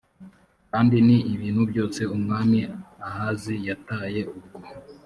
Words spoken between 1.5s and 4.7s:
byose umwami ahazi yataye ubwo